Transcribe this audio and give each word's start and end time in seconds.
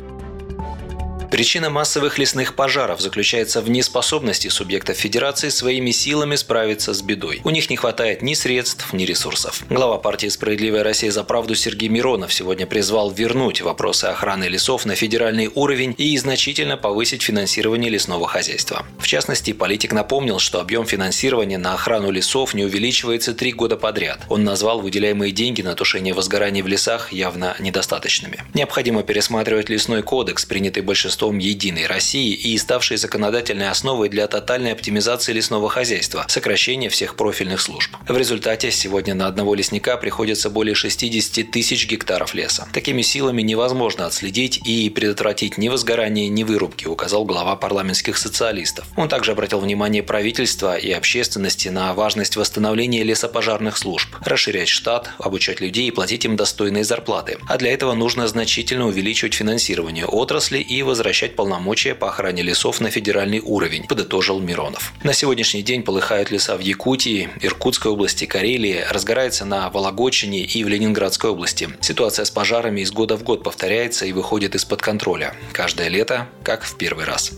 Причина 1.32 1.70
массовых 1.70 2.18
лесных 2.20 2.56
пожаров 2.56 3.00
заключается 3.00 3.62
в 3.62 3.70
неспособности 3.70 4.50
субъектов 4.50 4.98
Федерации 4.98 5.48
своими 5.48 5.92
силами 5.92 6.36
справиться 6.36 6.94
с 6.94 7.02
бедой. 7.02 7.40
У 7.46 7.52
них 7.52 7.70
не 7.70 7.78
хватает 7.78 8.22
ни 8.22 8.34
средств, 8.34 8.92
ни 8.92 9.06
ресурсов. 9.06 9.64
Глава 9.70 9.98
партии 9.98 10.28
«Справедливая 10.28 10.84
Россия 10.84 11.10
за 11.10 11.24
правду» 11.24 11.56
Сергей 11.56 11.88
Миронов 11.88 12.34
сегодня 12.34 12.68
призвал 12.68 13.12
вернуть 13.12 13.62
вопросы 13.62 14.06
охраны 14.06 14.50
лесов 14.50 14.86
на 14.86 14.96
федеральный 14.96 15.50
уровень 15.56 15.96
и 15.98 16.18
значительно 16.18 16.76
повысить 16.76 17.22
финансирование 17.22 17.90
лесного 17.90 18.28
хозяйства. 18.28 18.86
В 19.00 19.08
частности, 19.08 19.54
политик 19.54 19.94
напомнил, 19.94 20.38
что 20.38 20.60
объем 20.60 20.86
финансирования 20.86 21.58
на 21.58 21.76
охрану 21.76 22.12
лесов 22.12 22.54
не 22.54 22.66
увеличивается 22.66 23.34
три 23.34 23.54
года 23.54 23.78
подряд. 23.78 24.20
Он 24.28 24.44
назвал 24.44 24.82
выделяемые 24.82 25.32
деньги 25.32 25.62
на 25.62 25.76
тушение 25.76 26.14
возгораний 26.14 26.62
в 26.62 26.68
лесах 26.68 27.14
явно 27.14 27.56
недостаточными. 27.60 28.44
Необходимо 28.54 29.02
пересматривать 29.04 29.70
лесной 29.70 30.04
кодекс, 30.04 30.44
принятый 30.44 30.84
большинством 30.84 31.21
руководством 31.22 31.38
«Единой 31.38 31.86
России» 31.88 32.34
и 32.34 32.58
ставшей 32.58 32.98
законодательной 32.98 33.70
основой 33.70 34.10
для 34.10 34.28
тотальной 34.28 34.74
оптимизации 34.74 35.34
лесного 35.34 35.70
хозяйства, 35.70 36.26
сокращения 36.28 36.90
всех 36.90 37.16
профильных 37.16 37.62
служб. 37.62 37.92
В 38.08 38.18
результате 38.18 38.72
сегодня 38.72 39.14
на 39.14 39.28
одного 39.28 39.56
лесника 39.56 39.98
приходится 39.98 40.50
более 40.50 40.76
60 40.76 41.52
тысяч 41.52 41.88
гектаров 41.88 42.34
леса. 42.34 42.68
Такими 42.74 43.04
силами 43.04 43.42
невозможно 43.44 44.06
отследить 44.06 44.60
и 44.66 44.90
предотвратить 44.90 45.58
ни 45.58 45.70
возгорание, 45.70 46.28
ни 46.30 46.44
вырубки, 46.44 46.88
указал 46.88 47.26
глава 47.26 47.56
парламентских 47.56 48.18
социалистов. 48.18 48.86
Он 48.98 49.08
также 49.08 49.32
обратил 49.32 49.60
внимание 49.60 50.04
правительства 50.04 50.76
и 50.76 50.92
общественности 50.92 51.70
на 51.70 51.94
важность 51.94 52.36
восстановления 52.36 53.04
лесопожарных 53.04 53.78
служб, 53.78 54.10
расширять 54.26 54.70
штат, 54.70 55.12
обучать 55.20 55.62
людей 55.62 55.88
и 55.88 55.92
платить 55.92 56.26
им 56.26 56.36
достойные 56.36 56.84
зарплаты. 56.84 57.38
А 57.48 57.58
для 57.58 57.72
этого 57.72 57.94
нужно 57.94 58.28
значительно 58.28 58.88
увеличивать 58.88 59.34
финансирование 59.34 60.06
отрасли 60.06 60.60
и 60.60 60.82
возвращать 60.84 61.11
возвращать 61.12 61.36
полномочия 61.36 61.94
по 61.94 62.08
охране 62.08 62.42
лесов 62.42 62.80
на 62.80 62.90
федеральный 62.90 63.42
уровень, 63.42 63.86
подытожил 63.86 64.40
Миронов. 64.40 64.94
На 65.04 65.12
сегодняшний 65.12 65.62
день 65.62 65.84
полыхают 65.84 66.32
леса 66.32 66.56
в 66.56 66.62
Якутии, 66.62 67.30
Иркутской 67.42 67.92
области, 67.92 68.24
Карелии, 68.24 68.86
разгорается 68.90 69.44
на 69.44 69.70
Вологодчине 69.70 70.40
и 70.40 70.64
в 70.64 70.70
Ленинградской 70.70 71.30
области. 71.30 71.68
Ситуация 71.82 72.24
с 72.24 72.32
пожарами 72.32 72.80
из 72.80 72.92
года 72.94 73.18
в 73.18 73.24
год 73.24 73.44
повторяется 73.44 74.06
и 74.06 74.14
выходит 74.14 74.56
из-под 74.56 74.82
контроля. 74.82 75.36
Каждое 75.52 75.90
лето 75.90 76.30
как 76.44 76.64
в 76.64 76.78
первый 76.78 77.04
раз. 77.04 77.34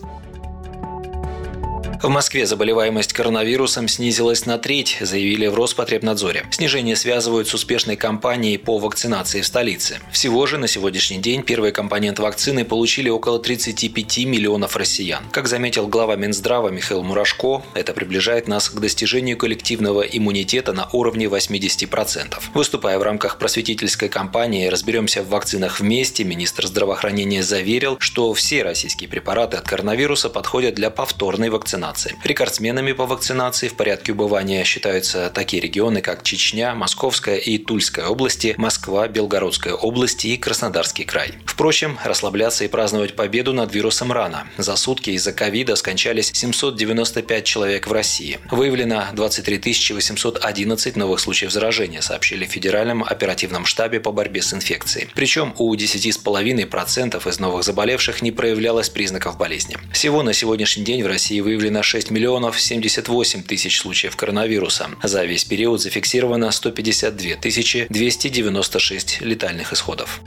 В 2.03 2.09
Москве 2.09 2.45
заболеваемость 2.45 3.13
коронавирусом 3.13 3.87
снизилась 3.87 4.45
на 4.45 4.57
треть, 4.57 4.97
заявили 4.99 5.47
в 5.47 5.55
Роспотребнадзоре. 5.55 6.45
Снижение 6.51 6.97
связывают 6.97 7.47
с 7.47 7.53
успешной 7.53 7.95
кампанией 7.95 8.57
по 8.57 8.77
вакцинации 8.77 9.39
в 9.39 9.45
столице. 9.45 10.01
Всего 10.11 10.45
же 10.45 10.57
на 10.57 10.67
сегодняшний 10.67 11.19
день 11.19 11.43
первый 11.43 11.71
компонент 11.71 12.19
вакцины 12.19 12.65
получили 12.65 13.07
около 13.07 13.39
35 13.39 14.17
миллионов 14.25 14.75
россиян. 14.75 15.23
Как 15.31 15.47
заметил 15.47 15.87
глава 15.87 16.17
Минздрава 16.17 16.67
Михаил 16.67 17.03
Мурашко, 17.03 17.63
это 17.73 17.93
приближает 17.93 18.49
нас 18.49 18.67
к 18.67 18.77
достижению 18.81 19.37
коллективного 19.37 20.01
иммунитета 20.01 20.73
на 20.73 20.89
уровне 20.91 21.27
80%. 21.27 22.33
Выступая 22.53 22.99
в 22.99 23.03
рамках 23.03 23.39
просветительской 23.39 24.09
кампании 24.09 24.67
«Разберемся 24.67 25.23
в 25.23 25.29
вакцинах 25.29 25.79
вместе», 25.79 26.25
министр 26.25 26.67
здравоохранения 26.67 27.43
заверил, 27.43 27.95
что 28.01 28.33
все 28.33 28.63
российские 28.63 29.09
препараты 29.09 29.55
от 29.55 29.65
коронавируса 29.65 30.29
подходят 30.29 30.75
для 30.75 30.89
повторной 30.89 31.47
вакцинации 31.49 31.92
вакцинации. 31.93 32.15
Рекордсменами 32.23 32.91
по 32.93 33.05
вакцинации 33.05 33.67
в 33.67 33.75
порядке 33.75 34.11
убывания 34.11 34.63
считаются 34.63 35.29
такие 35.29 35.61
регионы, 35.61 36.01
как 36.01 36.23
Чечня, 36.23 36.75
Московская 36.75 37.37
и 37.37 37.57
Тульская 37.57 38.07
области, 38.07 38.55
Москва, 38.57 39.07
Белгородская 39.07 39.73
области 39.73 40.27
и 40.27 40.37
Краснодарский 40.37 41.05
край. 41.05 41.33
Впрочем, 41.45 41.99
расслабляться 42.03 42.63
и 42.65 42.67
праздновать 42.67 43.15
победу 43.15 43.53
над 43.53 43.73
вирусом 43.73 44.11
рано. 44.11 44.47
За 44.57 44.75
сутки 44.75 45.11
из-за 45.11 45.33
ковида 45.33 45.75
скончались 45.75 46.31
795 46.33 47.45
человек 47.45 47.87
в 47.87 47.91
России. 47.91 48.39
Выявлено 48.49 49.05
23 49.13 49.93
811 49.93 50.95
новых 50.95 51.19
случаев 51.19 51.51
заражения, 51.51 52.01
сообщили 52.01 52.45
в 52.45 52.49
Федеральном 52.49 53.03
оперативном 53.03 53.65
штабе 53.65 53.99
по 53.99 54.11
борьбе 54.11 54.41
с 54.41 54.53
инфекцией. 54.53 55.09
Причем 55.13 55.53
у 55.57 55.73
10,5% 55.75 57.29
из 57.29 57.39
новых 57.39 57.63
заболевших 57.63 58.21
не 58.21 58.31
проявлялось 58.31 58.89
признаков 58.89 59.37
болезни. 59.37 59.77
Всего 59.91 60.23
на 60.23 60.33
сегодняшний 60.33 60.83
день 60.83 61.03
в 61.03 61.07
России 61.07 61.39
выявлено 61.39 61.82
6 61.83 62.09
миллионов 62.11 62.59
78 62.59 63.43
тысяч 63.43 63.79
случаев 63.79 64.15
коронавируса. 64.15 64.89
За 65.03 65.23
весь 65.25 65.43
период 65.43 65.81
зафиксировано 65.81 66.51
152 66.51 67.35
тысячи 67.35 67.85
296 67.89 69.21
летальных 69.21 69.73
исходов. 69.73 70.21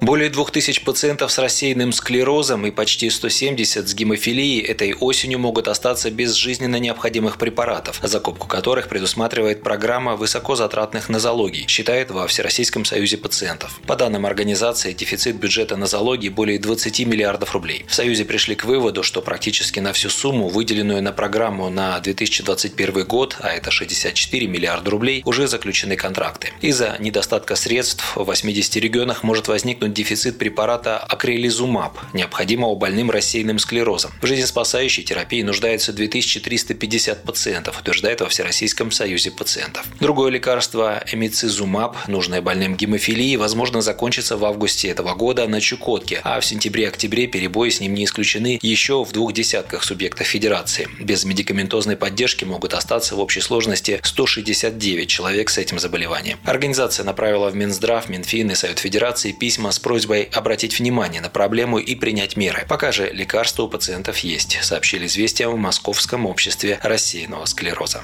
Более 0.00 0.30
2000 0.30 0.82
пациентов 0.82 1.30
с 1.30 1.36
рассеянным 1.36 1.92
склерозом 1.92 2.64
и 2.64 2.70
почти 2.70 3.10
170 3.10 3.86
с 3.86 3.94
гемофилией 3.94 4.60
этой 4.60 4.94
осенью 4.94 5.38
могут 5.38 5.68
остаться 5.68 6.10
без 6.10 6.32
жизненно 6.32 6.76
необходимых 6.76 7.36
препаратов, 7.36 8.00
закупку 8.02 8.48
которых 8.48 8.88
предусматривает 8.88 9.62
программа 9.62 10.16
высокозатратных 10.16 11.10
нозологий, 11.10 11.66
считает 11.68 12.10
во 12.10 12.26
Всероссийском 12.26 12.86
союзе 12.86 13.18
пациентов. 13.18 13.78
По 13.86 13.94
данным 13.94 14.24
организации, 14.24 14.94
дефицит 14.94 15.36
бюджета 15.36 15.76
нозологии 15.76 16.30
более 16.30 16.58
20 16.58 17.00
миллиардов 17.00 17.52
рублей. 17.52 17.84
В 17.86 17.94
Союзе 17.94 18.24
пришли 18.24 18.54
к 18.54 18.64
выводу, 18.64 19.02
что 19.02 19.20
практически 19.20 19.80
на 19.80 19.92
всю 19.92 20.08
сумму, 20.08 20.48
выделенную 20.48 21.02
на 21.02 21.12
программу 21.12 21.68
на 21.68 22.00
2021 22.00 23.04
год, 23.04 23.36
а 23.40 23.50
это 23.50 23.70
64 23.70 24.46
миллиарда 24.46 24.90
рублей, 24.90 25.20
уже 25.26 25.46
заключены 25.46 25.96
контракты. 25.96 26.54
Из-за 26.62 26.96
недостатка 27.00 27.54
средств 27.54 28.16
в 28.16 28.24
80 28.24 28.76
регионах 28.76 29.24
может 29.24 29.48
возникнуть 29.48 29.89
дефицит 29.92 30.38
препарата 30.38 30.98
акрилизумаб, 30.98 31.98
необходимого 32.12 32.74
больным 32.74 33.10
рассеянным 33.10 33.58
склерозом. 33.58 34.12
В 34.20 34.26
жизнеспасающей 34.26 35.02
терапии 35.02 35.42
нуждается 35.42 35.92
2350 35.92 37.22
пациентов, 37.24 37.80
утверждает 37.80 38.20
во 38.20 38.28
Всероссийском 38.28 38.90
союзе 38.90 39.30
пациентов. 39.30 39.86
Другое 40.00 40.30
лекарство 40.30 41.02
эмицизумаб, 41.10 41.96
нужное 42.08 42.42
больным 42.42 42.76
гемофилией, 42.76 43.36
возможно 43.36 43.80
закончится 43.80 44.36
в 44.36 44.44
августе 44.44 44.88
этого 44.88 45.14
года 45.14 45.46
на 45.48 45.60
Чукотке, 45.60 46.20
а 46.22 46.40
в 46.40 46.44
сентябре-октябре 46.46 47.26
перебои 47.26 47.70
с 47.70 47.80
ним 47.80 47.94
не 47.94 48.04
исключены 48.04 48.58
еще 48.62 49.04
в 49.04 49.12
двух 49.12 49.32
десятках 49.32 49.82
субъектов 49.82 50.26
Федерации. 50.26 50.88
Без 51.00 51.24
медикаментозной 51.24 51.96
поддержки 51.96 52.44
могут 52.44 52.74
остаться 52.74 53.16
в 53.16 53.20
общей 53.20 53.40
сложности 53.40 54.00
169 54.02 55.08
человек 55.08 55.50
с 55.50 55.58
этим 55.58 55.78
заболеванием. 55.78 56.38
Организация 56.44 57.04
направила 57.04 57.50
в 57.50 57.56
Минздрав, 57.56 58.08
Минфин 58.08 58.50
и 58.50 58.54
Совет 58.54 58.78
Федерации 58.78 59.32
письма 59.32 59.72
с 59.72 59.79
просьбой 59.82 60.24
обратить 60.32 60.78
внимание 60.78 61.20
на 61.20 61.28
проблему 61.28 61.78
и 61.78 61.94
принять 61.94 62.36
меры. 62.36 62.66
Пока 62.68 62.92
же 62.92 63.10
лекарства 63.10 63.64
у 63.64 63.68
пациентов 63.68 64.18
есть, 64.18 64.58
сообщили 64.62 65.06
известия 65.06 65.48
в 65.48 65.56
Московском 65.56 66.26
обществе 66.26 66.78
рассеянного 66.82 67.44
склероза. 67.46 68.02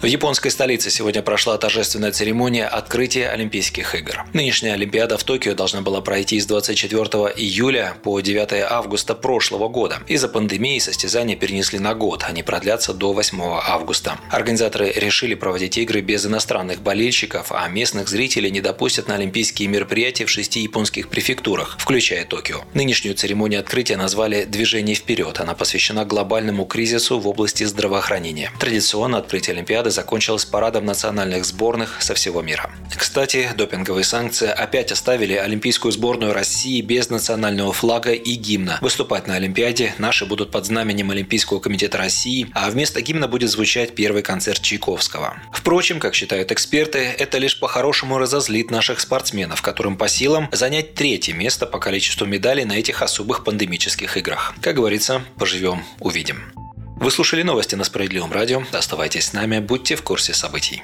В 0.00 0.06
японской 0.06 0.48
столице 0.48 0.88
сегодня 0.88 1.20
прошла 1.20 1.58
торжественная 1.58 2.10
церемония 2.10 2.66
открытия 2.66 3.28
Олимпийских 3.28 3.94
игр. 3.94 4.24
Нынешняя 4.32 4.72
Олимпиада 4.72 5.18
в 5.18 5.24
Токио 5.24 5.52
должна 5.52 5.82
была 5.82 6.00
пройти 6.00 6.40
с 6.40 6.46
24 6.46 7.04
июля 7.36 7.92
по 8.02 8.18
9 8.18 8.64
августа 8.66 9.14
прошлого 9.14 9.68
года. 9.68 9.98
Из-за 10.08 10.28
пандемии 10.28 10.78
состязания 10.78 11.36
перенесли 11.36 11.78
на 11.78 11.94
год, 11.94 12.24
они 12.26 12.42
продлятся 12.42 12.94
до 12.94 13.12
8 13.12 13.38
августа. 13.42 14.18
Организаторы 14.30 14.90
решили 14.96 15.34
проводить 15.34 15.76
игры 15.76 16.00
без 16.00 16.24
иностранных 16.24 16.80
болельщиков, 16.80 17.52
а 17.52 17.68
местных 17.68 18.08
зрителей 18.08 18.50
не 18.50 18.62
допустят 18.62 19.06
на 19.06 19.16
олимпийские 19.16 19.68
мероприятия 19.68 20.24
в 20.24 20.30
шести 20.30 20.60
японских 20.60 21.10
префектурах, 21.10 21.76
включая 21.78 22.24
Токио. 22.24 22.62
Нынешнюю 22.72 23.16
церемонию 23.16 23.60
открытия 23.60 23.98
назвали 23.98 24.44
«Движение 24.44 24.94
вперед». 24.94 25.40
Она 25.40 25.52
посвящена 25.52 26.06
глобальному 26.06 26.64
кризису 26.64 27.18
в 27.18 27.28
области 27.28 27.64
здравоохранения. 27.64 28.50
Традиционно 28.58 29.18
открытие 29.18 29.52
Олимпиады 29.52 29.89
Олимпиада 29.90 30.00
закончилась 30.00 30.44
парадом 30.44 30.84
национальных 30.84 31.44
сборных 31.44 32.00
со 32.00 32.14
всего 32.14 32.42
мира. 32.42 32.70
Кстати, 32.96 33.50
допинговые 33.56 34.04
санкции 34.04 34.48
опять 34.48 34.92
оставили 34.92 35.34
Олимпийскую 35.34 35.92
сборную 35.92 36.32
России 36.32 36.80
без 36.80 37.10
национального 37.10 37.72
флага 37.72 38.12
и 38.12 38.34
гимна. 38.34 38.78
Выступать 38.80 39.26
на 39.26 39.34
Олимпиаде 39.34 39.94
наши 39.98 40.26
будут 40.26 40.50
под 40.50 40.66
знаменем 40.66 41.10
Олимпийского 41.10 41.60
комитета 41.60 41.98
России, 41.98 42.46
а 42.54 42.70
вместо 42.70 43.00
гимна 43.00 43.26
будет 43.26 43.50
звучать 43.50 43.94
первый 43.94 44.22
концерт 44.22 44.62
Чайковского. 44.62 45.34
Впрочем, 45.52 45.98
как 45.98 46.14
считают 46.14 46.52
эксперты, 46.52 46.98
это 46.98 47.38
лишь 47.38 47.58
по-хорошему 47.58 48.18
разозлит 48.18 48.70
наших 48.70 49.00
спортсменов, 49.00 49.62
которым 49.62 49.96
по 49.96 50.08
силам 50.08 50.48
занять 50.52 50.94
третье 50.94 51.34
место 51.34 51.66
по 51.66 51.78
количеству 51.78 52.26
медалей 52.26 52.64
на 52.64 52.74
этих 52.74 53.02
особых 53.02 53.44
пандемических 53.44 54.16
играх. 54.16 54.54
Как 54.62 54.76
говорится, 54.76 55.22
поживем, 55.36 55.82
увидим. 55.98 56.69
Вы 57.00 57.10
слушали 57.10 57.42
новости 57.42 57.74
на 57.76 57.84
Справедливом 57.84 58.30
радио. 58.30 58.62
Оставайтесь 58.72 59.28
с 59.28 59.32
нами, 59.32 59.58
будьте 59.58 59.96
в 59.96 60.02
курсе 60.02 60.34
событий. 60.34 60.82